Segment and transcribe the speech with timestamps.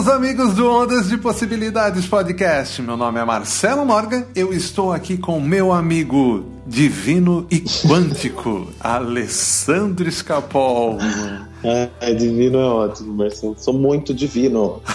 [0.00, 2.80] Meus amigos do Ondas de Possibilidades Podcast.
[2.80, 4.24] Meu nome é Marcelo Morgan.
[4.34, 10.96] Eu estou aqui com meu amigo divino e quântico, Alessandro Escapol.
[11.62, 13.54] É, divino é ótimo, Marcelo.
[13.58, 14.80] Sou muito divino.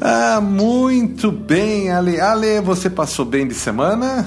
[0.00, 2.18] ah, muito bem, Ale.
[2.18, 4.26] Ale, você passou bem de semana?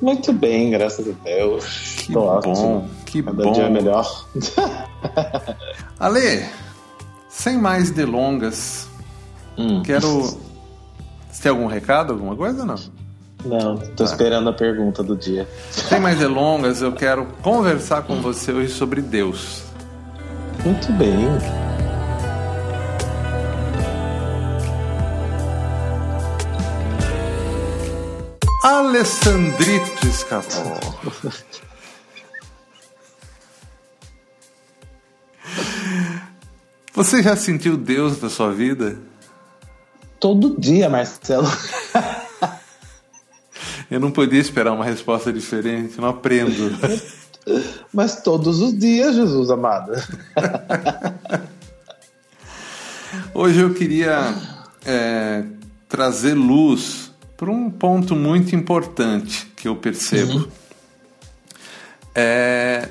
[0.00, 1.96] Muito bem, graças a Deus.
[1.98, 2.90] Que Tô bom, ótimo.
[3.04, 3.52] que Cada bom.
[3.52, 4.26] dia é melhor.
[6.00, 6.46] Ale,
[7.38, 8.88] sem mais delongas,
[9.56, 9.80] hum.
[9.82, 10.22] quero.
[11.30, 12.74] Você tem algum recado, alguma coisa não?
[13.44, 14.04] Não, tô tá.
[14.04, 15.48] esperando a pergunta do dia.
[15.70, 19.62] Sem mais delongas, eu quero conversar com você hoje sobre Deus.
[20.64, 21.28] Muito bem.
[28.64, 30.76] Alessandrito escapou.
[36.98, 38.98] Você já sentiu Deus na sua vida?
[40.18, 41.46] Todo dia, Marcelo.
[43.88, 46.76] Eu não podia esperar uma resposta diferente, não aprendo.
[47.94, 49.92] Mas todos os dias, Jesus amado.
[53.32, 54.34] Hoje eu queria
[54.84, 55.44] é,
[55.88, 60.32] trazer luz para um ponto muito importante que eu percebo.
[60.32, 60.48] Uhum.
[62.12, 62.88] É,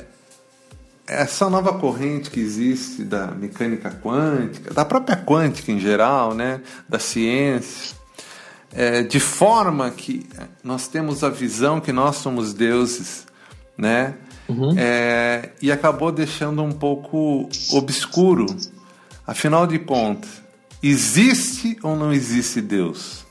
[1.08, 7.00] essa nova corrente que existe da mecânica quântica, da própria quântica em geral, né, da
[7.00, 7.96] ciência,
[8.74, 10.28] é, de forma que
[10.64, 13.26] nós temos a visão que nós somos deuses,
[13.78, 14.16] né,
[14.50, 14.76] uhum.
[14.78, 18.46] é, e acabou deixando um pouco obscuro.
[19.26, 20.30] Afinal de contas,
[20.84, 23.27] existe ou não existe Deus?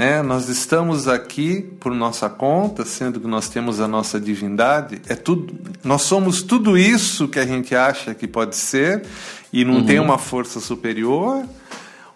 [0.00, 0.22] Né?
[0.22, 5.02] Nós estamos aqui por nossa conta, sendo que nós temos a nossa divindade.
[5.06, 9.02] É tudo, nós somos tudo isso que a gente acha que pode ser
[9.52, 9.84] e não uhum.
[9.84, 11.44] tem uma força superior.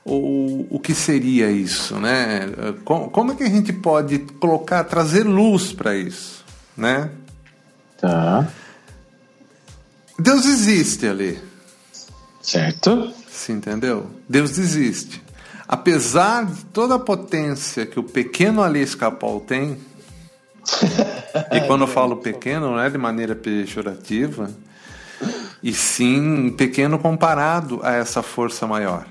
[0.03, 2.49] Ou o que seria isso, né?
[2.87, 6.43] Como, como é que a gente pode colocar, trazer luz para isso,
[6.75, 7.11] né?
[8.01, 8.49] Tá.
[10.19, 11.39] Deus existe ali.
[12.41, 13.13] Certo.
[13.31, 14.07] Você entendeu?
[14.27, 15.24] Deus existe
[15.67, 19.79] apesar de toda a potência que o pequeno Ali Escapol tem,
[21.53, 24.51] e quando eu falo pequeno não é de maneira pejorativa,
[25.63, 29.07] e sim pequeno comparado a essa força maior.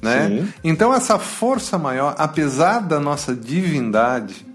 [0.00, 0.48] Né?
[0.64, 4.46] Então, essa força maior, apesar da nossa divindade,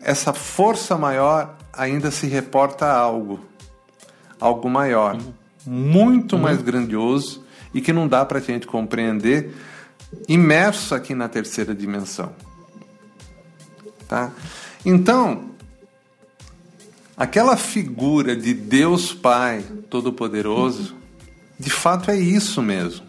[0.00, 3.40] essa força maior ainda se reporta a algo,
[4.38, 5.32] algo maior, uhum.
[5.66, 6.42] muito uhum.
[6.42, 7.44] mais grandioso
[7.74, 9.54] e que não dá para a gente compreender
[10.28, 12.32] imerso aqui na terceira dimensão.
[14.08, 14.32] Tá?
[14.84, 15.50] Então,
[17.16, 20.94] aquela figura de Deus Pai Todo-Poderoso,
[21.58, 23.06] de fato é isso mesmo.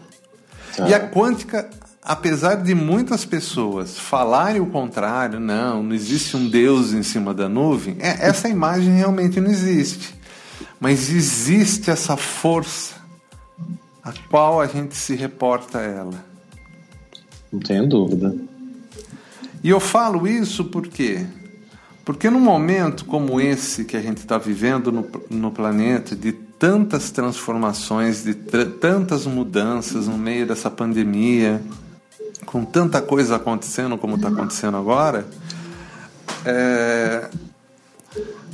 [0.86, 1.68] E a quântica,
[2.02, 7.48] apesar de muitas pessoas falarem o contrário, não, não existe um Deus em cima da
[7.48, 10.14] nuvem, é, essa imagem realmente não existe.
[10.80, 12.94] Mas existe essa força
[14.02, 16.27] a qual a gente se reporta a ela.
[17.52, 18.34] Não tenho dúvida.
[19.62, 21.26] E eu falo isso por quê?
[22.04, 27.10] Porque num momento como esse que a gente está vivendo no, no planeta, de tantas
[27.10, 31.62] transformações, de tantas mudanças no meio dessa pandemia,
[32.46, 35.26] com tanta coisa acontecendo como está acontecendo agora,
[36.44, 37.28] é,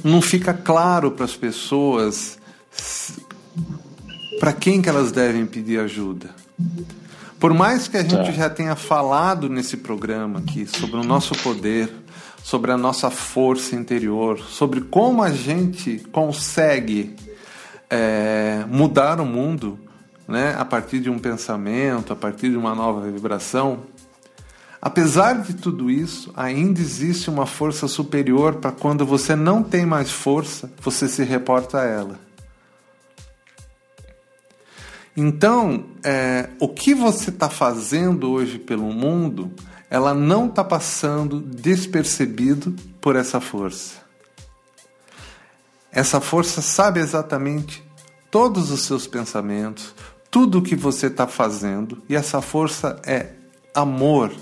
[0.02, 2.38] não fica claro para as pessoas
[4.40, 6.30] para quem que elas devem pedir ajuda.
[7.38, 8.32] Por mais que a gente tá.
[8.32, 11.92] já tenha falado nesse programa aqui sobre o nosso poder,
[12.42, 17.14] sobre a nossa força interior, sobre como a gente consegue
[17.90, 19.78] é, mudar o mundo
[20.26, 23.80] né, a partir de um pensamento, a partir de uma nova vibração,
[24.80, 30.10] apesar de tudo isso, ainda existe uma força superior para quando você não tem mais
[30.10, 32.23] força, você se reporta a ela.
[35.16, 39.52] Então, é, o que você está fazendo hoje pelo mundo,
[39.88, 44.02] ela não está passando despercebido por essa força.
[45.92, 47.84] Essa força sabe exatamente
[48.28, 49.94] todos os seus pensamentos,
[50.28, 53.30] tudo o que você está fazendo, e essa força é
[53.72, 54.32] amor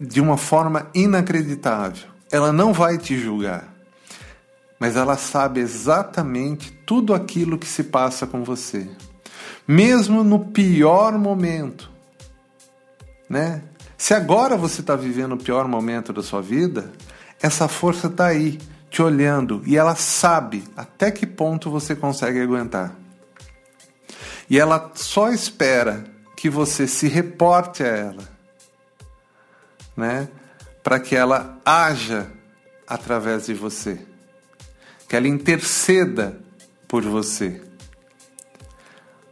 [0.00, 2.08] de uma forma inacreditável.
[2.32, 3.75] Ela não vai te julgar.
[4.78, 8.88] Mas ela sabe exatamente tudo aquilo que se passa com você.
[9.66, 11.90] Mesmo no pior momento,
[13.28, 13.62] né?
[13.96, 16.92] Se agora você está vivendo o pior momento da sua vida,
[17.40, 18.58] essa força está aí,
[18.90, 22.94] te olhando, e ela sabe até que ponto você consegue aguentar.
[24.48, 26.04] E ela só espera
[26.36, 28.28] que você se reporte a ela,
[29.96, 30.28] né?
[30.84, 32.30] Para que ela haja
[32.86, 34.06] através de você,
[35.08, 36.40] que ela interceda
[36.88, 37.60] por você,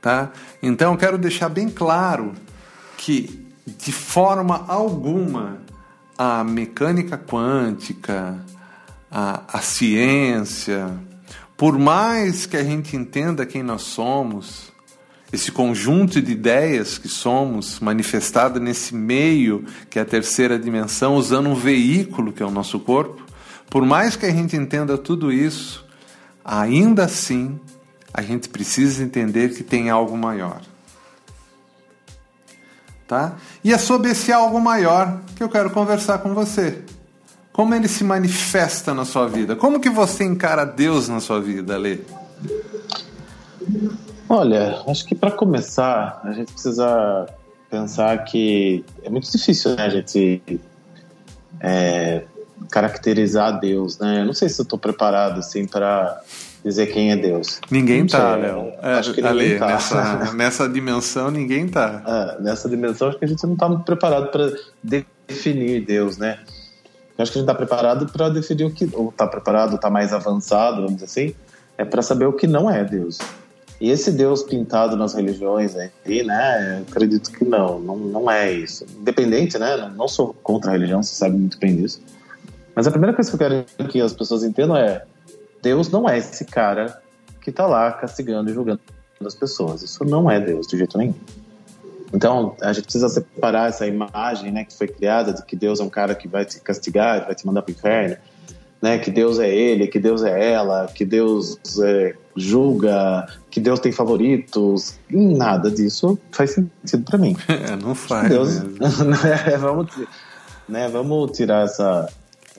[0.01, 0.33] tá?
[0.63, 2.33] Então eu quero deixar bem claro
[2.97, 5.63] que de forma alguma
[6.17, 8.39] a mecânica quântica,
[9.11, 10.91] a, a ciência,
[11.57, 14.73] por mais que a gente entenda quem nós somos,
[15.33, 21.49] esse conjunto de ideias que somos, manifestado nesse meio que é a terceira dimensão, usando
[21.49, 23.24] um veículo que é o nosso corpo,
[23.75, 25.85] por mais que a gente entenda tudo isso,
[26.45, 27.59] ainda assim
[28.13, 30.61] a gente precisa entender que tem algo maior.
[33.05, 33.35] Tá?
[33.65, 36.85] E é sobre esse algo maior que eu quero conversar com você.
[37.53, 39.57] Como ele se manifesta na sua vida?
[39.57, 41.99] Como que você encara Deus na sua vida, Lê?
[44.29, 47.27] Olha, acho que para começar, a gente precisa
[47.69, 50.61] pensar que é muito difícil né, a gente
[51.59, 52.23] é,
[52.71, 54.21] caracterizar Deus, né?
[54.21, 56.21] Eu não sei se eu estou preparado assim para
[56.65, 57.61] dizer quem é Deus.
[57.71, 58.73] Ninguém está, Léo.
[58.83, 59.67] É, acho que ninguém tá.
[59.67, 62.37] Nessa, nessa dimensão, ninguém está.
[62.39, 64.53] É, nessa dimensão, acho que a gente não está muito preparado para
[64.83, 66.39] definir Deus, né?
[67.17, 68.89] Eu acho que a gente está preparado para definir o que.
[68.95, 71.35] Ou está preparado, está mais avançado, vamos dizer assim,
[71.77, 73.19] é para saber o que não é Deus.
[73.81, 76.79] E esse Deus pintado nas religiões aí, né?
[76.79, 78.87] Eu acredito que não, não, não é isso.
[78.99, 79.93] Independente, né?
[79.95, 82.01] Não sou contra a religião, você sabe muito bem disso.
[82.75, 85.05] Mas a primeira coisa que eu quero que as pessoas entendam é
[85.63, 87.01] Deus não é esse cara
[87.41, 88.81] que está lá castigando e julgando
[89.25, 89.83] as pessoas.
[89.83, 91.15] Isso não é Deus de jeito nenhum.
[92.13, 95.83] Então, a gente precisa separar essa imagem né, que foi criada de que Deus é
[95.83, 98.17] um cara que vai te castigar, vai te mandar para o inferno,
[98.81, 103.81] né, que Deus é ele, que Deus é ela, que Deus é, julga, que Deus
[103.81, 104.97] tem favoritos.
[105.11, 107.37] Nada disso faz sentido para mim.
[107.49, 108.29] É, não faz.
[108.29, 109.89] Deus, né, vamos,
[110.69, 112.09] né, vamos tirar essa,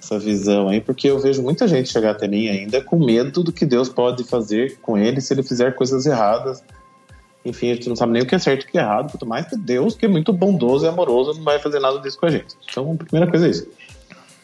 [0.05, 3.51] essa visão aí, porque eu vejo muita gente chegar até mim ainda com medo do
[3.51, 6.63] que Deus pode fazer com ele se ele fizer coisas erradas.
[7.43, 9.11] Enfim, a gente não sabe nem o que é certo e o que é errado,
[9.11, 12.19] quanto mais que Deus, que é muito bondoso e amoroso, não vai fazer nada disso
[12.19, 12.55] com a gente.
[12.69, 13.67] Então, a primeira coisa é isso.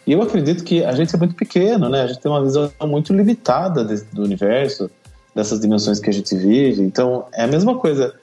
[0.06, 2.02] E eu acredito que a gente é muito pequeno, né?
[2.02, 4.90] A gente tem uma visão muito limitada do universo,
[5.34, 6.82] dessas dimensões que a gente vive.
[6.82, 8.14] Então, é a mesma coisa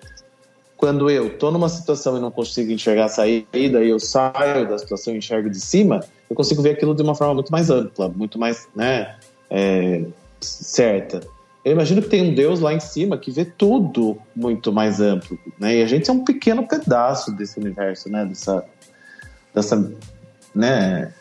[0.76, 4.79] quando eu estou numa situação e não consigo enxergar a saída e eu saio da
[4.79, 8.08] situação e enxergo de cima, eu consigo ver aquilo de uma forma muito mais ampla,
[8.08, 9.16] muito mais né,
[9.50, 10.04] é,
[10.40, 11.20] certa.
[11.64, 15.38] Eu imagino que tem um Deus lá em cima que vê tudo muito mais amplo,
[15.58, 15.76] né?
[15.76, 18.25] E a gente é um pequeno pedaço desse universo, né?
[18.25, 18.64] Dessa,
[19.54, 19.92] dessa,
[20.54, 21.12] né?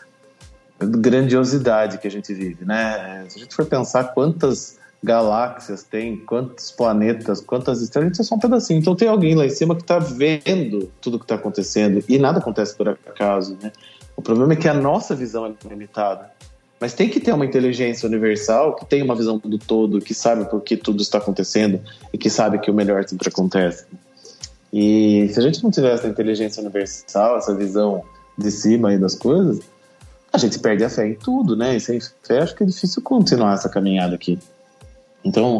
[0.79, 3.25] Grandiosidade que a gente vive, né?
[3.27, 8.23] Se a gente for pensar quantas galáxias tem, quantos planetas, quantas estrelas, a gente é
[8.23, 8.79] só um pedacinho.
[8.79, 12.39] Então tem alguém lá em cima que está vendo tudo que está acontecendo e nada
[12.39, 13.71] acontece por acaso, né?
[14.17, 16.31] O problema é que a nossa visão é limitada.
[16.79, 20.45] Mas tem que ter uma inteligência universal que tem uma visão do todo, que sabe
[20.45, 21.79] por que tudo está acontecendo
[22.11, 23.85] e que sabe que o melhor sempre acontece.
[24.73, 28.03] E se a gente não tiver essa inteligência universal, essa visão
[28.37, 29.59] de cima aí das coisas,
[30.31, 31.75] a gente perde a fé em tudo, né?
[31.75, 34.37] E sem fé acho que é difícil continuar essa caminhada aqui.
[35.23, 35.59] Então,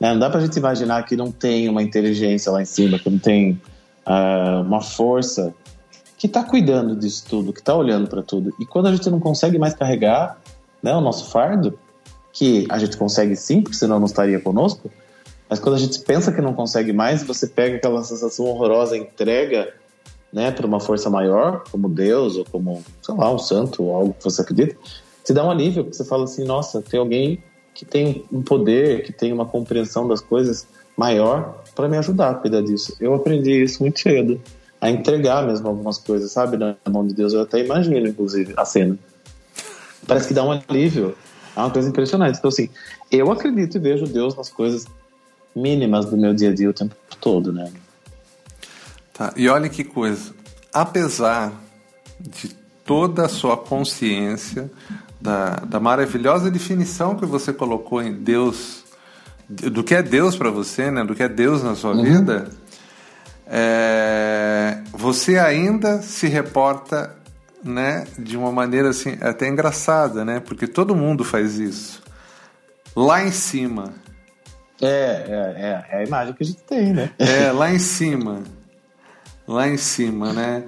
[0.00, 2.98] né, não dá para a gente imaginar que não tem uma inteligência lá em cima,
[2.98, 3.60] que não tem
[4.06, 5.54] uh, uma força
[6.22, 8.54] que está cuidando disso tudo, que está olhando para tudo.
[8.56, 10.40] E quando a gente não consegue mais carregar
[10.80, 11.76] né, o nosso fardo,
[12.32, 14.88] que a gente consegue sim, porque senão não estaria conosco,
[15.50, 19.74] mas quando a gente pensa que não consegue mais, você pega aquela sensação horrorosa, entrega
[20.32, 24.14] né, para uma força maior, como Deus, ou como, sei lá, um santo, ou algo
[24.14, 24.76] que você acredita,
[25.24, 27.42] te dá um alívio, porque você fala assim, nossa, tem alguém
[27.74, 32.34] que tem um poder, que tem uma compreensão das coisas maior para me ajudar a
[32.34, 32.96] cuidar disso.
[33.00, 34.40] Eu aprendi isso muito cedo,
[34.82, 37.32] a entregar mesmo algumas coisas, sabe, na mão de Deus.
[37.32, 38.98] Eu até imagino, inclusive, a cena.
[40.08, 41.16] Parece que dá um alívio.
[41.56, 42.38] É uma coisa impressionante.
[42.38, 42.68] Então, assim,
[43.08, 44.84] eu acredito e vejo Deus nas coisas
[45.54, 47.70] mínimas do meu dia a dia o tempo todo, né?
[49.12, 50.34] Tá, e olha que coisa.
[50.74, 51.52] Apesar
[52.18, 52.48] de
[52.84, 54.68] toda a sua consciência,
[55.20, 58.82] da, da maravilhosa definição que você colocou em Deus,
[59.48, 61.04] do que é Deus para você, né?
[61.04, 62.02] do que é Deus na sua uhum.
[62.02, 62.50] vida,
[63.54, 67.14] é, você ainda se reporta
[67.62, 70.40] né, de uma maneira assim, até engraçada, né?
[70.40, 72.02] porque todo mundo faz isso.
[72.96, 73.92] lá em cima.
[74.80, 77.10] É, é, é, é a imagem que a gente tem, né?
[77.18, 78.42] É, lá em cima.
[79.46, 80.64] Lá em cima, né?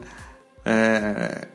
[0.64, 1.48] É,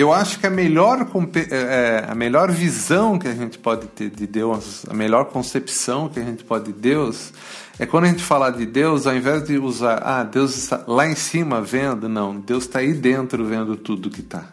[0.00, 1.06] eu acho que a melhor,
[1.50, 6.18] é, a melhor visão que a gente pode ter de Deus, a melhor concepção que
[6.18, 7.34] a gente pode de Deus,
[7.78, 11.06] é quando a gente falar de Deus, ao invés de usar, ah, Deus está lá
[11.06, 14.46] em cima vendo, não, Deus está aí dentro vendo tudo que está.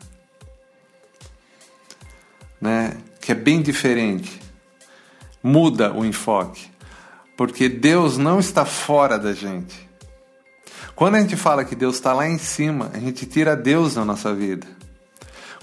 [2.59, 2.97] Né?
[3.21, 4.41] Que é bem diferente.
[5.41, 6.69] Muda o enfoque.
[7.37, 9.87] Porque Deus não está fora da gente.
[10.93, 14.03] Quando a gente fala que Deus está lá em cima, a gente tira Deus da
[14.03, 14.76] nossa vida.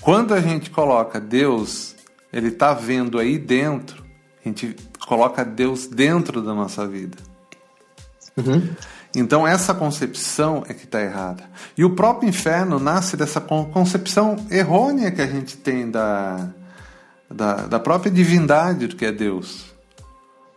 [0.04, 1.96] Quando a gente coloca Deus,
[2.30, 4.04] Ele está vendo aí dentro,
[4.44, 7.16] a gente coloca Deus dentro da nossa vida.
[8.36, 8.68] Uhum.
[9.16, 11.44] Então essa concepção é que está errada.
[11.74, 16.50] E o próprio inferno nasce dessa concepção errônea que a gente tem da,
[17.30, 19.64] da, da própria divindade do que é Deus.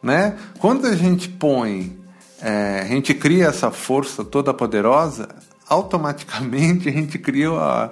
[0.04, 0.38] Né?
[0.60, 1.98] Quando a gente põe,
[2.42, 5.30] é, a gente cria essa força toda poderosa,
[5.70, 7.92] automaticamente a gente cria a,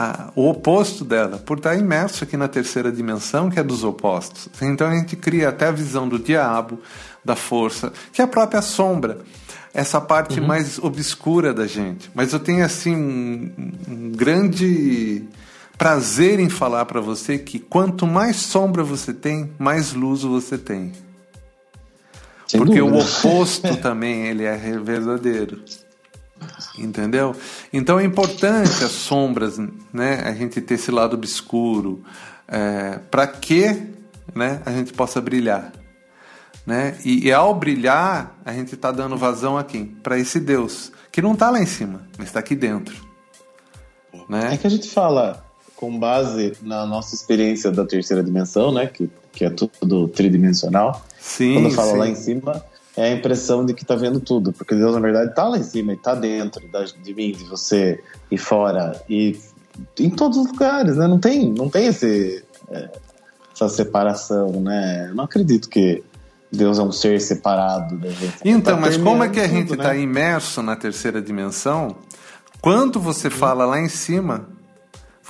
[0.00, 4.48] a, o oposto dela, por estar imerso aqui na terceira dimensão, que é dos opostos.
[4.62, 6.80] Então a gente cria até a visão do diabo,
[7.22, 9.18] da força, que é a própria sombra
[9.72, 10.46] essa parte uhum.
[10.48, 12.10] mais obscura da gente.
[12.12, 15.22] Mas eu tenho assim um, um grande
[15.78, 20.90] prazer em falar para você que quanto mais sombra você tem, mais luz você tem.
[22.48, 22.96] Sem Porque dúvida.
[22.96, 25.62] o oposto também ele é verdadeiro.
[26.78, 27.34] Entendeu?
[27.72, 29.58] Então é importante as sombras,
[29.92, 30.22] né?
[30.24, 32.02] A gente ter esse lado obscuro,
[32.48, 33.82] é, para que,
[34.34, 34.62] né?
[34.64, 35.72] A gente possa brilhar,
[36.66, 36.96] né?
[37.04, 41.32] E, e ao brilhar a gente está dando vazão aqui para esse Deus que não
[41.32, 42.94] está lá em cima, mas está aqui dentro,
[44.28, 44.54] né?
[44.54, 45.44] É que a gente fala
[45.76, 48.86] com base na nossa experiência da terceira dimensão, né?
[48.86, 51.04] Que, que é tudo tridimensional.
[51.18, 51.54] Sim.
[51.54, 51.98] Quando fala sim.
[51.98, 52.64] lá em cima,
[53.00, 55.62] é a impressão de que está vendo tudo, porque Deus na verdade está lá em
[55.62, 56.62] cima e está dentro
[57.02, 57.98] de mim, de você
[58.30, 59.38] e fora e
[59.98, 61.08] em todos os lugares, né?
[61.08, 62.90] Não tem, não tem esse, é,
[63.54, 65.06] essa separação, né?
[65.08, 66.04] Eu não acredito que
[66.52, 68.34] Deus é um ser separado da gente.
[68.44, 70.00] Então, tá mas como é que a gente está né?
[70.00, 71.96] imerso na terceira dimensão?
[72.60, 74.46] Quando você fala lá em cima,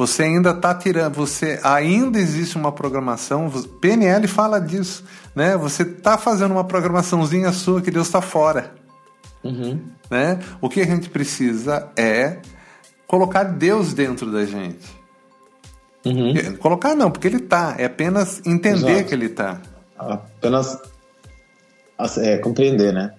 [0.01, 3.51] você ainda está tirando, você ainda existe uma programação.
[3.83, 5.05] PNL fala disso,
[5.35, 5.59] né?
[5.59, 8.73] Você está fazendo uma programaçãozinha sua que Deus está fora,
[9.45, 9.79] uhum.
[10.11, 10.39] né?
[10.59, 12.39] O que a gente precisa é
[13.07, 14.89] colocar Deus dentro da gente.
[16.07, 16.57] Uhum.
[16.57, 17.75] Colocar não, porque ele está.
[17.77, 19.05] É apenas entender Exato.
[19.05, 19.61] que ele está.
[19.99, 20.79] Apenas
[22.17, 23.13] é, compreender, né?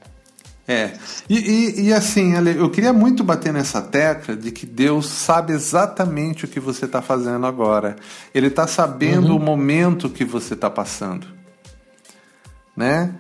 [0.72, 0.94] É.
[1.30, 6.46] E, e, e, assim, eu queria muito bater nessa tecla de que Deus sabe exatamente
[6.46, 7.98] o que você está fazendo agora.
[8.34, 9.36] Ele está sabendo uhum.
[9.36, 11.28] o momento que você está passando.
[12.76, 13.14] Né?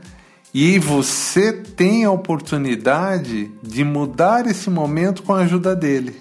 [0.53, 6.20] E você tem a oportunidade de mudar esse momento com a ajuda dele.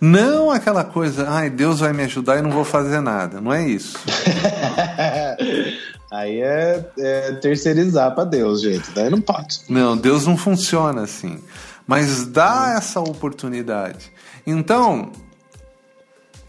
[0.00, 3.40] Não aquela coisa, ai, Deus vai me ajudar e não vou fazer nada.
[3.40, 3.98] Não é isso.
[6.10, 8.90] Aí é, é terceirizar para Deus, gente.
[8.90, 9.60] Daí não pode.
[9.68, 11.40] Não, Deus não funciona assim.
[11.86, 14.12] Mas dá essa oportunidade.
[14.44, 15.12] Então,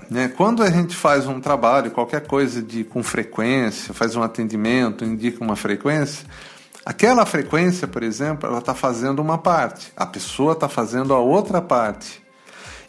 [0.10, 5.06] né, quando a gente faz um trabalho, qualquer coisa de com frequência, faz um atendimento,
[5.06, 6.26] indica uma frequência,
[6.86, 11.62] aquela frequência, por exemplo, ela está fazendo uma parte, a pessoa está fazendo a outra
[11.62, 12.22] parte.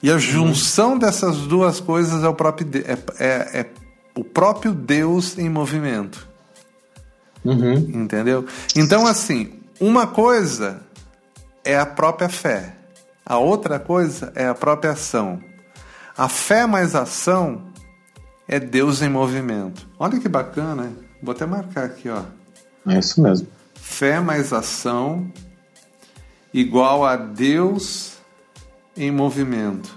[0.02, 3.70] E a junção dessas duas coisas é o próprio, é, é, é
[4.16, 6.28] o próprio Deus em movimento.
[7.44, 7.74] Uhum.
[7.74, 8.46] Entendeu?
[8.74, 10.80] Então, assim, uma coisa
[11.64, 12.74] é a própria fé,
[13.24, 15.40] a outra coisa é a própria ação.
[16.16, 17.62] A fé mais ação
[18.46, 19.88] é Deus em movimento.
[19.98, 20.92] Olha que bacana,
[21.22, 22.22] vou até marcar aqui, ó.
[22.86, 23.46] É isso mesmo.
[23.74, 25.30] Fé mais ação
[26.52, 28.18] igual a Deus
[28.96, 29.94] em movimento.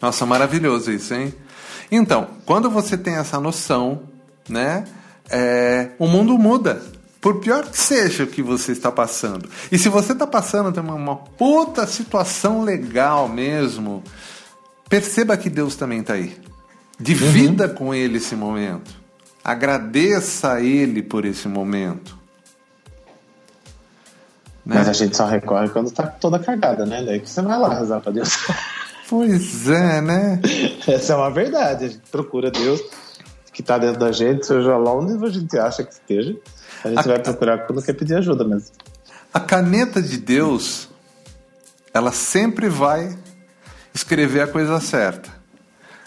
[0.00, 1.32] Nossa, maravilhoso isso, hein?
[1.90, 4.02] Então, quando você tem essa noção,
[4.48, 4.84] né,
[5.30, 6.82] é, o mundo muda.
[7.20, 9.48] Por pior que seja o que você está passando.
[9.70, 14.02] E se você está passando uma, uma puta situação legal mesmo,
[14.88, 16.36] perceba que Deus também está aí.
[16.98, 17.74] Divida uhum.
[17.74, 18.92] com Ele esse momento.
[19.44, 22.18] Agradeça a Ele por esse momento.
[24.64, 24.76] Né?
[24.76, 27.02] Mas a gente só recorre quando está toda cagada, né?
[27.04, 28.30] Daí que você vai lá rezar para Deus.
[29.08, 30.40] Pois é, né?
[30.88, 31.84] Essa é uma verdade.
[31.84, 32.80] A gente procura Deus
[33.52, 36.34] que está dentro da gente, seja lá onde a gente acha que esteja.
[36.82, 37.02] A gente a...
[37.02, 38.70] vai procurar quando quer pedir ajuda mesmo.
[39.34, 40.88] A caneta de Deus,
[41.92, 43.14] ela sempre vai
[43.94, 45.28] escrever a coisa certa.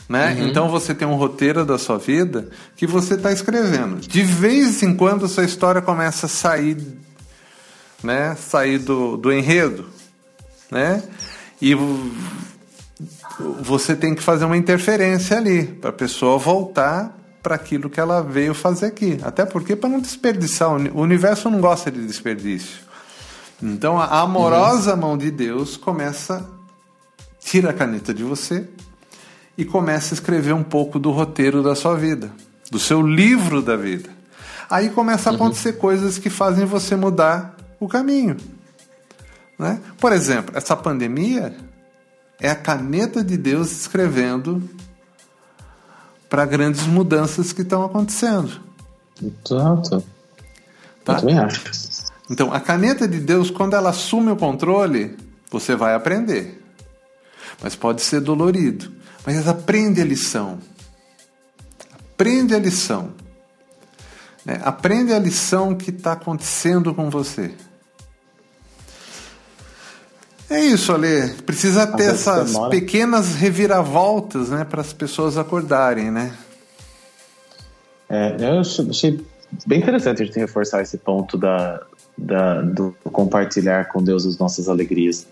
[0.09, 0.33] Né?
[0.33, 0.47] Uhum.
[0.47, 4.00] Então você tem um roteiro da sua vida que você está escrevendo.
[4.00, 6.77] De vez em quando sua história começa a sair,
[8.04, 8.36] né?
[8.36, 9.90] sair do, do enredo.
[10.72, 11.04] Né?
[11.62, 11.75] E
[13.62, 18.22] você tem que fazer uma interferência ali para a pessoa voltar para aquilo que ela
[18.22, 19.20] veio fazer aqui.
[19.22, 22.80] Até porque para não desperdiçar, o universo não gosta de desperdício.
[23.62, 25.00] Então a amorosa uhum.
[25.00, 26.46] mão de Deus começa
[27.40, 28.68] tira a caneta de você
[29.56, 32.32] e começa a escrever um pouco do roteiro da sua vida,
[32.72, 34.10] do seu livro da vida.
[34.70, 35.38] Aí começa a uhum.
[35.38, 35.80] acontecer uhum.
[35.80, 38.38] coisas que fazem você mudar o caminho.
[39.58, 39.82] Né?
[40.00, 41.55] Por exemplo, essa pandemia
[42.39, 44.62] é a caneta de Deus escrevendo
[46.29, 48.60] para grandes mudanças que estão acontecendo.
[49.22, 50.03] Exato.
[51.03, 51.13] Tá?
[51.13, 51.63] Eu também acho.
[52.29, 55.15] Então, a caneta de Deus, quando ela assume o controle,
[55.50, 56.62] você vai aprender.
[57.62, 58.91] Mas pode ser dolorido.
[59.25, 60.60] Mas aprende a lição.
[61.94, 63.12] Aprende a lição.
[64.46, 64.62] Né?
[64.64, 67.52] Aprende a lição que está acontecendo com você.
[70.50, 71.34] É isso, Ale.
[71.46, 72.70] Precisa ter essas demora.
[72.70, 76.32] pequenas reviravoltas né, para as pessoas acordarem, né?
[78.08, 79.25] É, eu achei
[79.66, 81.82] bem interessante a gente reforçar esse ponto da,
[82.16, 85.25] da, do compartilhar com Deus as nossas alegrias.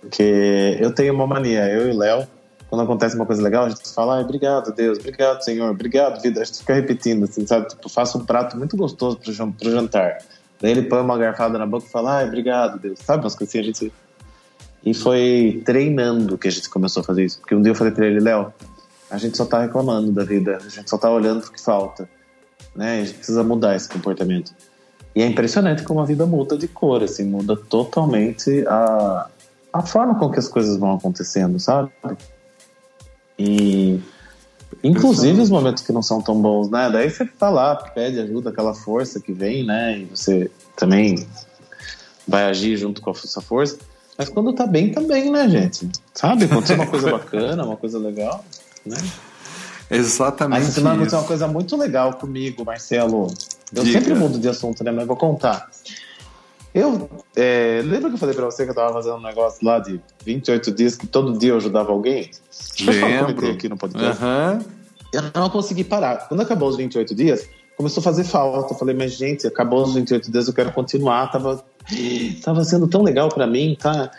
[0.00, 2.26] Porque eu tenho uma mania, eu e o Léo,
[2.68, 6.40] quando acontece uma coisa legal, a gente fala, ah, obrigado, Deus, obrigado, Senhor, obrigado, vida.
[6.40, 7.68] A gente fica repetindo, assim, sabe?
[7.68, 10.18] Tipo, faço um prato muito gostoso pro, pro jantar.
[10.60, 12.98] Daí ele põe uma garfada na boca e fala, ah, obrigado, Deus.
[12.98, 13.92] Sabe umas coisinhas a gente.
[14.84, 17.38] E foi treinando que a gente começou a fazer isso.
[17.38, 18.52] Porque um dia eu falei pra ele, Léo,
[19.10, 22.08] a gente só tá reclamando da vida, a gente só tá olhando pro que falta.
[22.74, 23.00] Né?
[23.00, 24.52] A gente precisa mudar esse comportamento.
[25.14, 29.28] E é impressionante como a vida muda de cor, assim, muda totalmente a,
[29.72, 31.90] a forma com que as coisas vão acontecendo, sabe?
[33.38, 34.00] E
[34.82, 36.90] inclusive os momentos que não são tão bons, né?
[36.90, 39.98] Daí você tá lá, pede ajuda, aquela força que vem, né?
[39.98, 41.26] E você também
[42.26, 43.78] vai agir junto com a sua força.
[44.18, 45.88] Mas quando tá bem, também, tá né, gente?
[46.14, 46.44] Sabe?
[46.44, 48.44] Aconteceu uma coisa bacana, uma coisa legal,
[48.84, 48.96] né?
[49.90, 50.62] Exatamente.
[50.62, 53.28] Essa semana aconteceu uma coisa muito legal comigo, Marcelo.
[53.74, 54.00] Eu Diga.
[54.00, 54.90] sempre mudo de assunto, né?
[54.90, 55.70] Mas vou contar.
[56.76, 59.78] Eu é, lembra que eu falei pra você que eu tava fazendo um negócio lá
[59.78, 62.30] de 28 dias que todo dia eu ajudava alguém?
[62.82, 63.46] Lembro.
[63.46, 64.22] Eu aqui no podcast.
[64.22, 64.58] Uhum.
[65.10, 66.28] Eu não consegui parar.
[66.28, 68.74] Quando acabou os 28 dias, começou a fazer falta.
[68.74, 71.32] Eu falei, mas gente, acabou os 28 dias, eu quero continuar.
[71.32, 71.64] Tava,
[72.44, 74.10] tava sendo tão legal para mim, tá?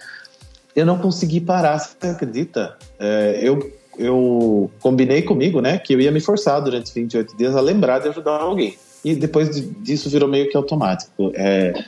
[0.76, 2.76] Eu não consegui parar, você acredita?
[2.98, 7.62] É, eu, eu combinei comigo, né, que eu ia me forçar durante 28 dias a
[7.62, 8.76] lembrar de ajudar alguém.
[9.06, 9.48] E depois
[9.80, 11.32] disso virou meio que automático.
[11.36, 11.86] É,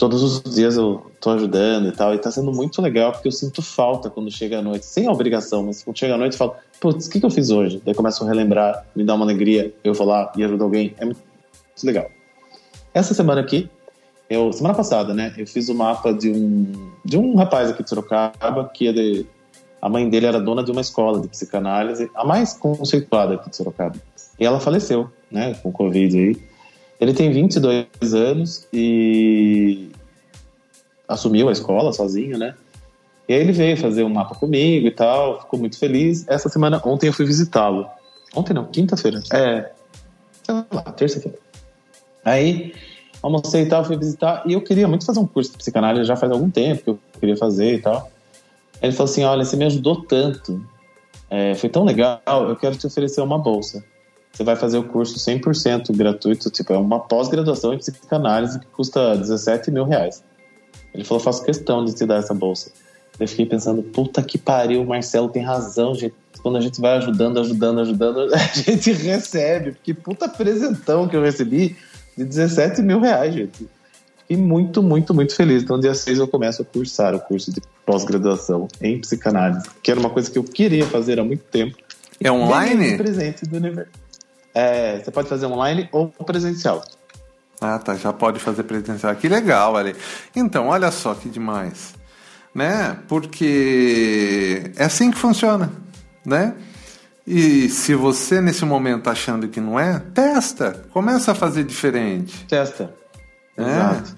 [0.00, 3.32] todos os dias eu tô ajudando e tal, e tá sendo muito legal porque eu
[3.32, 6.54] sinto falta quando chega a noite, sem obrigação, mas quando chega a noite eu falo,
[6.80, 7.82] putz, o que, que eu fiz hoje?
[7.84, 11.04] Daí começo a relembrar, me dá uma alegria, eu vou lá e ajudo alguém, é
[11.04, 11.20] muito
[11.84, 12.10] legal.
[12.94, 13.68] Essa semana aqui,
[14.30, 17.90] eu, semana passada, né, eu fiz o mapa de um, de um rapaz aqui de
[17.90, 19.26] Sorocaba, que é de,
[19.82, 23.56] a mãe dele era dona de uma escola de psicanálise, a mais conceituada aqui de
[23.56, 23.96] Sorocaba.
[24.38, 26.49] E ela faleceu, né, com Covid aí.
[27.00, 29.90] Ele tem 22 anos e
[31.08, 32.54] assumiu a escola sozinho, né?
[33.26, 36.26] E aí ele veio fazer um mapa comigo e tal, ficou muito feliz.
[36.28, 37.88] Essa semana, ontem eu fui visitá-lo.
[38.34, 39.22] Ontem não, quinta-feira.
[39.32, 39.70] É,
[40.42, 41.38] sei lá, terça-feira.
[42.24, 42.74] Aí
[43.22, 46.16] almocei e tal, fui visitar e eu queria muito fazer um curso de psicanálise já
[46.16, 48.10] faz algum tempo que eu queria fazer e tal.
[48.82, 50.62] Ele falou assim: Olha, você me ajudou tanto,
[51.30, 53.84] é, foi tão legal, eu quero te oferecer uma bolsa.
[54.32, 59.16] Você vai fazer o curso 100% gratuito, tipo, é uma pós-graduação em psicanálise que custa
[59.16, 60.22] 17 mil reais.
[60.94, 62.70] Ele falou: faço questão de te dar essa bolsa.
[63.18, 66.14] Eu fiquei pensando, puta que pariu, o Marcelo tem razão, gente.
[66.42, 69.72] Quando a gente vai ajudando, ajudando, ajudando, a gente recebe.
[69.72, 71.76] Porque puta presentão que eu recebi
[72.16, 73.68] de 17 mil reais, gente.
[74.20, 75.62] Fiquei muito, muito, muito feliz.
[75.62, 80.00] Então, dia 6 eu começo a cursar o curso de pós-graduação em psicanálise, que era
[80.00, 81.76] uma coisa que eu queria fazer há muito tempo.
[82.18, 82.96] É online?
[82.96, 83.90] Presente do universo.
[84.60, 86.84] É, você pode fazer online ou presencial.
[87.58, 87.94] Ah, tá.
[87.96, 89.16] Já pode fazer presencial.
[89.16, 89.96] Que legal, ali.
[90.36, 91.94] Então, olha só que demais.
[92.54, 92.98] Né?
[93.08, 95.70] Porque é assim que funciona,
[96.26, 96.54] né?
[97.26, 100.84] E se você nesse momento tá achando que não é, testa.
[100.92, 102.44] Começa a fazer diferente.
[102.46, 102.92] Testa.
[103.56, 103.62] É.
[103.62, 104.16] Exato.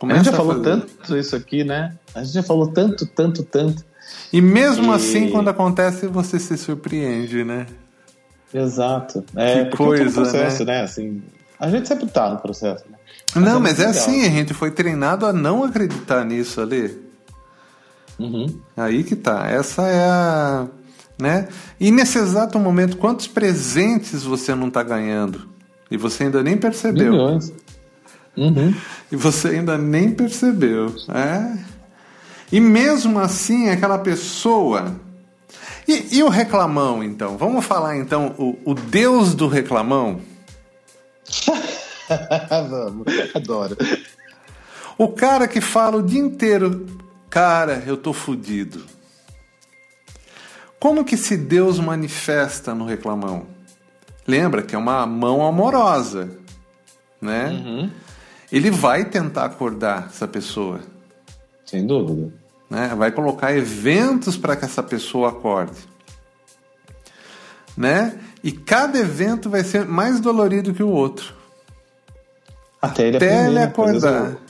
[0.00, 0.64] Começa a gente já falou fazer...
[0.64, 1.96] tanto isso aqui, né?
[2.14, 3.84] A gente já falou tanto, tanto, tanto.
[4.32, 4.96] E mesmo e...
[4.96, 7.66] assim, quando acontece, você se surpreende, né?
[8.54, 9.24] Exato.
[9.34, 10.78] É, que coisa, é um processo, né?
[10.78, 10.82] né?
[10.82, 11.22] Assim,
[11.58, 12.96] a gente sempre tá no processo, né?
[13.34, 13.90] Mas não, é mas é legal.
[13.90, 17.02] assim, a gente foi treinado a não acreditar nisso ali.
[18.18, 18.46] Uhum.
[18.76, 19.48] Aí que tá.
[19.48, 20.66] Essa é a,
[21.18, 21.48] né?
[21.80, 25.48] E nesse exato momento, quantos presentes você não está ganhando?
[25.90, 27.12] E você ainda nem percebeu.
[27.12, 27.52] Milhões.
[28.36, 28.74] Uhum.
[29.10, 30.94] E você ainda nem percebeu.
[31.08, 31.58] É.
[32.52, 34.94] E mesmo assim, aquela pessoa.
[35.86, 37.36] E, e o reclamão, então?
[37.36, 40.20] Vamos falar então o, o Deus do reclamão?
[42.70, 43.76] Vamos, adoro.
[44.96, 46.86] O cara que fala o dia inteiro,
[47.28, 48.84] cara, eu tô fudido.
[50.78, 53.46] Como que se Deus manifesta no reclamão?
[54.26, 56.30] Lembra que é uma mão amorosa,
[57.20, 57.48] né?
[57.48, 57.90] Uhum.
[58.52, 60.80] Ele vai tentar acordar essa pessoa,
[61.64, 62.43] Sem dúvida.
[62.70, 62.94] Né?
[62.96, 65.76] Vai colocar eventos para que essa pessoa acorde,
[67.76, 68.18] né?
[68.42, 71.34] E cada evento vai ser mais dolorido que o outro.
[72.80, 74.32] Até ele Até ele acordar.
[74.32, 74.44] o-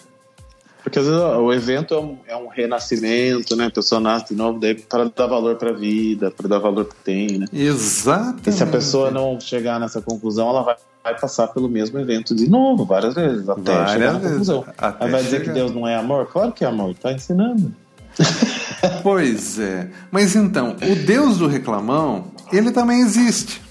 [0.83, 3.66] Porque às vezes o evento é um, é um renascimento, né?
[3.66, 6.85] A pessoa nasce de novo daí para dar valor para a vida, para dar valor
[6.87, 7.46] que tem, né?
[7.53, 8.50] Exatamente.
[8.50, 12.35] E se a pessoa não chegar nessa conclusão, ela vai, vai passar pelo mesmo evento
[12.35, 14.64] de novo, várias vezes, até Várias chegar na vezes, conclusão.
[14.77, 15.44] até Aí vai dizer chegar.
[15.55, 16.27] que Deus não é amor?
[16.27, 17.72] Claro que é amor, tá ensinando.
[19.03, 19.88] Pois é.
[20.11, 23.62] Mas então, o Deus do reclamão, ele também existe.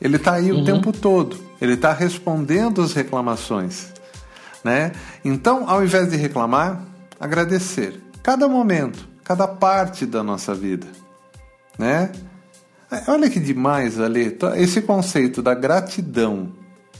[0.00, 1.36] Ele está aí o tempo todo.
[1.60, 3.88] Ele está respondendo as reclamações.
[4.62, 4.92] Né?
[5.24, 6.82] Então, ao invés de reclamar,
[7.18, 8.00] agradecer.
[8.22, 10.86] Cada momento, cada parte da nossa vida.
[11.78, 12.10] Né?
[12.90, 13.94] É, Olha que demais,
[14.38, 16.52] to- esse conceito da gratidão,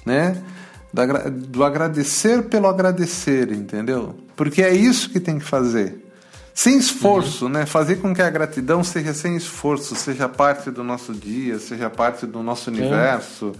[0.06, 0.36] né?
[0.92, 4.16] Da do agradecer pelo agradecer, entendeu?
[4.34, 6.09] Porque é isso que tem que fazer.
[6.54, 7.64] Sem esforço, né?
[7.64, 12.26] Fazer com que a gratidão seja sem esforço, seja parte do nosso dia, seja parte
[12.26, 13.52] do nosso universo,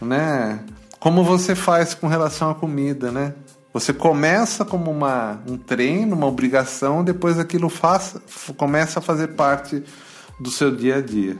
[0.00, 0.60] né?
[1.00, 3.34] Como você faz com relação à comida, né?
[3.72, 8.14] Você começa como uma, um treino, uma obrigação, depois aquilo faz,
[8.56, 9.82] começa a fazer parte
[10.38, 11.36] do seu dia a dia.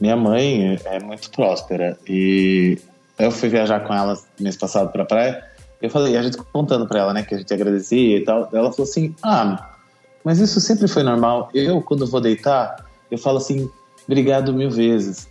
[0.00, 2.78] Minha mãe é muito próspera e
[3.18, 5.44] eu fui viajar com ela mês passado pra praia.
[5.84, 8.48] Eu falei, a gente contando pra ela, né, que a gente agradecia e tal.
[8.54, 9.76] Ela falou assim: Ah,
[10.24, 11.50] mas isso sempre foi normal.
[11.52, 13.68] Eu, quando vou deitar, eu falo assim,
[14.08, 15.28] obrigado mil vezes.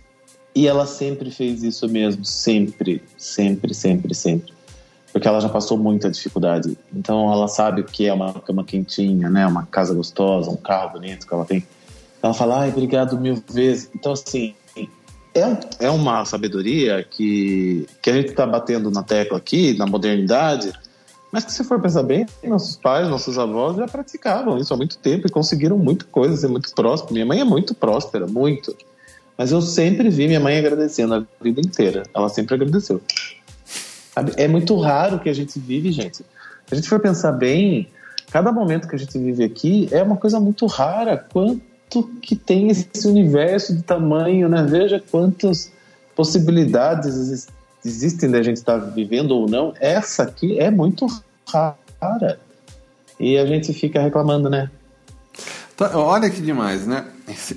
[0.54, 4.54] E ela sempre fez isso mesmo, sempre, sempre, sempre, sempre.
[5.12, 6.78] Porque ela já passou muita dificuldade.
[6.94, 10.92] Então ela sabe o que é uma cama quentinha, né, uma casa gostosa, um carro
[10.92, 11.66] bonito que ela tem.
[12.22, 13.90] Ela fala, ai, obrigado mil vezes.
[13.92, 14.54] Então, assim,
[15.34, 20.72] é, é uma sabedoria que, que a gente está batendo na tecla aqui, na modernidade,
[21.32, 24.96] mas que se for pensar bem, nossos pais, nossos avós já praticavam isso há muito
[24.98, 27.12] tempo e conseguiram muita coisa, ser muito próspero.
[27.12, 28.76] Minha mãe é muito próspera, muito.
[29.36, 32.04] Mas eu sempre vi minha mãe agradecendo a vida inteira.
[32.14, 33.02] Ela sempre agradeceu.
[34.36, 36.18] É muito raro que a gente vive, gente.
[36.18, 36.24] Se
[36.70, 37.88] a gente for pensar bem,
[38.30, 41.16] cada momento que a gente vive aqui é uma coisa muito rara.
[41.32, 41.60] Quanto
[42.02, 44.62] que tem esse universo de tamanho, né?
[44.62, 45.72] Veja quantas
[46.16, 47.48] possibilidades exis-
[47.84, 49.72] existem da gente estar vivendo ou não.
[49.80, 51.06] Essa aqui é muito
[51.46, 52.38] rara.
[53.18, 54.70] E a gente fica reclamando, né?
[55.74, 57.04] Então, olha que demais, né?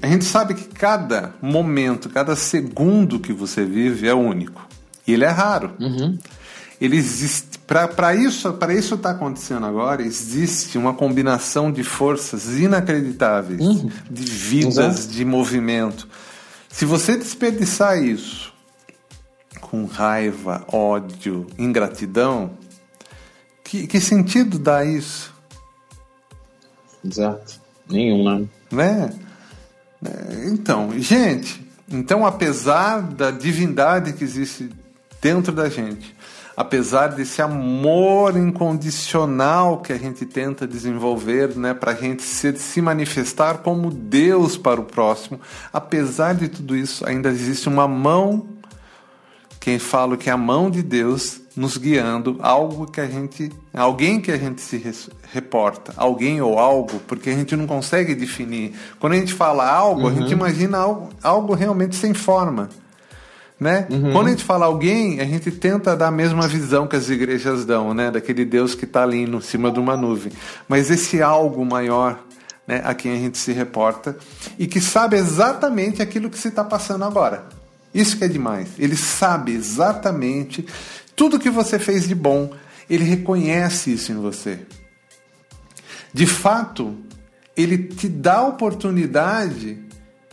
[0.01, 4.67] A gente sabe que cada momento, cada segundo que você vive é único.
[5.05, 5.73] E ele é raro.
[5.79, 6.19] Ele
[6.79, 7.57] existe.
[7.59, 13.59] Para isso para isso estar acontecendo agora, existe uma combinação de forças inacreditáveis,
[14.09, 15.07] de vidas, Exato.
[15.09, 16.07] de movimento.
[16.69, 18.53] Se você desperdiçar isso
[19.59, 22.51] com raiva, ódio, ingratidão,
[23.67, 25.33] que, que sentido dá isso?
[27.03, 27.59] Exato.
[27.89, 28.47] Nenhum, né?
[28.71, 29.13] né?
[30.05, 34.69] É, Então, gente, então apesar da divindade que existe
[35.21, 36.15] dentro da gente,
[36.57, 42.81] apesar desse amor incondicional que a gente tenta desenvolver, né, para a gente se, se
[42.81, 45.39] manifestar como Deus para o próximo,
[45.71, 48.57] apesar de tudo isso, ainda existe uma mão
[49.59, 54.21] quem fala que é a mão de Deus nos guiando, algo que a gente, alguém
[54.21, 54.81] que a gente se
[55.33, 58.73] reporta, alguém ou algo, porque a gente não consegue definir.
[58.97, 62.69] Quando a gente fala algo, a gente imagina algo, algo realmente sem forma.
[63.59, 63.87] Né?
[64.11, 67.65] Quando a gente fala alguém, a gente tenta dar a mesma visão que as igrejas
[67.65, 68.11] dão, né?
[68.11, 70.31] Daquele Deus que está ali no cima de uma nuvem.
[70.67, 72.23] Mas esse algo maior,
[72.67, 72.81] né?
[72.83, 74.15] A quem a gente se reporta
[74.59, 77.45] e que sabe exatamente aquilo que se está passando agora.
[77.91, 78.69] Isso que é demais.
[78.77, 80.63] Ele sabe exatamente
[81.15, 82.51] tudo que você fez de bom.
[82.87, 84.59] Ele reconhece isso em você.
[86.13, 86.95] De fato,
[87.55, 89.86] ele te dá a oportunidade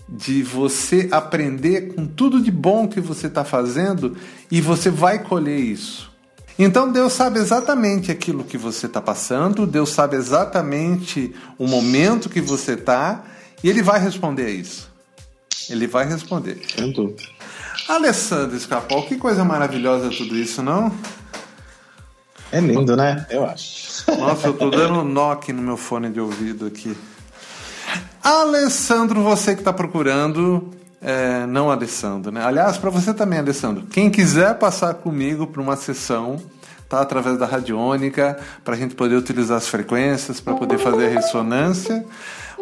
[0.08, 4.16] de você aprender com tudo de bom que você está fazendo
[4.50, 6.12] e você vai colher isso.
[6.58, 12.40] Então Deus sabe exatamente aquilo que você está passando, Deus sabe exatamente o momento que
[12.40, 13.24] você está
[13.62, 14.92] E ele vai responder isso.
[15.68, 16.60] Ele vai responder.
[16.94, 17.22] Dúvida.
[17.88, 20.92] Alessandro Escapol, que coisa maravilhosa tudo isso, não?
[22.52, 23.26] É lindo, né?
[23.30, 24.04] Eu acho.
[24.18, 26.96] Nossa, eu tô dando um knock no meu fone de ouvido aqui.
[28.24, 32.42] Alessandro, você que está procurando, é, não Alessandro, né?
[32.42, 36.40] Aliás, para você também, Alessandro, quem quiser passar comigo para uma sessão,
[36.88, 37.02] tá?
[37.02, 42.02] Através da radiônica, para a gente poder utilizar as frequências, para poder fazer a ressonância.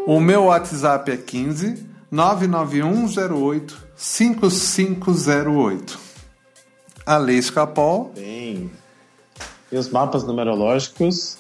[0.05, 5.97] O meu WhatsApp é 15 99108 5508.
[7.07, 8.11] A Lei Escapol.
[8.17, 8.69] Bem.
[9.71, 11.39] E os mapas numerológicos?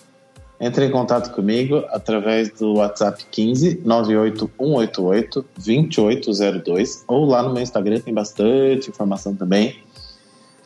[0.64, 7.98] Entre em contato comigo através do WhatsApp 15 98188 2802 ou lá no meu Instagram
[7.98, 9.82] tem bastante informação também.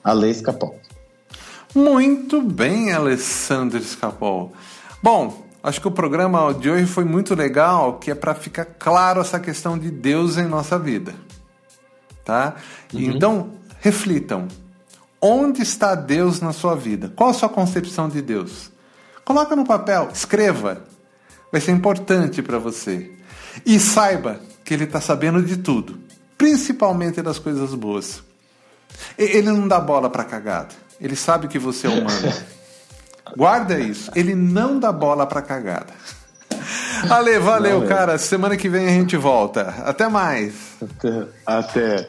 [0.04, 0.78] A Lei Escapol.
[1.74, 4.52] Muito bem, Alessandro Escapol.
[5.02, 9.22] Bom, acho que o programa de hoje foi muito legal, que é para ficar claro
[9.22, 11.14] essa questão de Deus em nossa vida.
[12.22, 12.56] Tá?
[12.92, 13.00] Uhum.
[13.00, 14.46] Então, reflitam.
[15.22, 17.10] Onde está Deus na sua vida?
[17.16, 18.75] Qual a sua concepção de Deus?
[19.26, 20.82] Coloca no papel, escreva.
[21.50, 23.10] Vai ser importante para você.
[23.66, 25.98] E saiba que ele está sabendo de tudo,
[26.38, 28.22] principalmente das coisas boas.
[29.18, 30.74] Ele não dá bola para cagada.
[31.00, 32.32] Ele sabe que você é humano.
[33.36, 34.12] Guarda isso.
[34.14, 35.92] Ele não dá bola para cagada.
[37.10, 38.18] Ale, valeu, valeu, cara.
[38.18, 39.74] Semana que vem a gente volta.
[39.84, 40.54] Até mais.
[40.80, 41.26] Até.
[41.44, 42.08] Até.